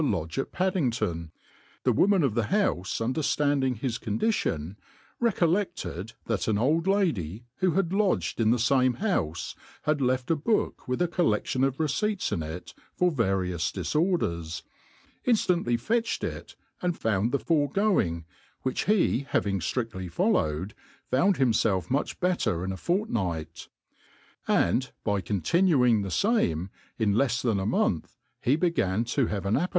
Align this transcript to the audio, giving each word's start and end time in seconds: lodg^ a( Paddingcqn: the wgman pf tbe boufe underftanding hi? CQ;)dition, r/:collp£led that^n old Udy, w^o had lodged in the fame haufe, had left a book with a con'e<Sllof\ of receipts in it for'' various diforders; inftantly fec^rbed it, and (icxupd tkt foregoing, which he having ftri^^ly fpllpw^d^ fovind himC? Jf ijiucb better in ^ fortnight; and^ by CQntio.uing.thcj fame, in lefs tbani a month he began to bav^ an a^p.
lodg^ 0.01 0.35
a( 0.39 0.45
Paddingcqn: 0.47 1.29
the 1.83 1.93
wgman 1.93 2.27
pf 2.27 2.33
tbe 2.33 2.49
boufe 2.49 3.13
underftanding 3.13 3.81
hi? 3.81 3.87
CQ;)dition, 3.87 4.75
r/:collp£led 5.21 6.13
that^n 6.27 6.59
old 6.59 6.87
Udy, 6.87 7.45
w^o 7.61 7.75
had 7.75 7.93
lodged 7.93 8.41
in 8.41 8.49
the 8.49 8.57
fame 8.57 8.95
haufe, 8.95 9.53
had 9.83 10.01
left 10.01 10.31
a 10.31 10.35
book 10.35 10.87
with 10.87 11.03
a 11.03 11.07
con'e<Sllof\ 11.07 11.61
of 11.67 11.79
receipts 11.79 12.31
in 12.31 12.41
it 12.41 12.73
for'' 12.95 13.11
various 13.11 13.71
diforders; 13.71 14.63
inftantly 15.27 15.75
fec^rbed 15.77 16.23
it, 16.23 16.55
and 16.81 16.99
(icxupd 16.99 17.29
tkt 17.29 17.43
foregoing, 17.45 18.25
which 18.63 18.85
he 18.85 19.27
having 19.29 19.59
ftri^^ly 19.59 20.11
fpllpw^d^ 20.11 20.71
fovind 21.11 21.35
himC? 21.37 21.61
Jf 21.87 21.87
ijiucb 21.89 22.19
better 22.19 22.63
in 22.63 22.71
^ 22.71 22.73
fortnight; 22.79 23.67
and^ 24.47 24.89
by 25.03 25.21
CQntio.uing.thcj 25.21 26.39
fame, 26.47 26.69
in 26.97 27.13
lefs 27.13 27.43
tbani 27.45 27.61
a 27.61 27.65
month 27.67 28.17
he 28.41 28.55
began 28.55 29.03
to 29.03 29.27
bav^ 29.27 29.45
an 29.45 29.53
a^p. 29.53 29.67